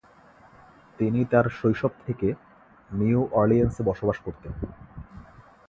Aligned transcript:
তিনি 0.99 1.19
তার 1.25 1.45
শৈশব 1.49 1.93
থেকে 2.05 2.27
নিউ 2.91 3.21
অরলিয়েন্সে 3.31 3.81
বসবাস 3.83 4.17
করতেন। 4.25 4.53